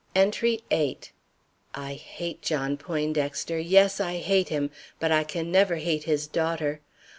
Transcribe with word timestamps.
ENTRY 0.15 0.63
VIII. 0.71 0.97
I 1.75 1.93
hate 1.93 2.41
John 2.41 2.75
Poindexter, 2.75 3.59
yes, 3.59 3.99
I 3.99 4.17
hate 4.17 4.49
him, 4.49 4.71
but 4.99 5.11
I 5.11 5.23
can 5.23 5.51
never 5.51 5.75
hate 5.75 6.05
his 6.05 6.25
daughter. 6.25 6.81